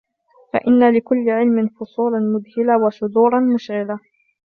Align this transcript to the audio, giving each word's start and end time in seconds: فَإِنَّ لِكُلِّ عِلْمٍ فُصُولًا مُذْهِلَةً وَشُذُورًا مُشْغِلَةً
فَإِنَّ 0.53 0.91
لِكُلِّ 0.93 1.29
عِلْمٍ 1.29 1.67
فُصُولًا 1.67 2.19
مُذْهِلَةً 2.19 2.83
وَشُذُورًا 2.85 3.39
مُشْغِلَةً 3.39 3.99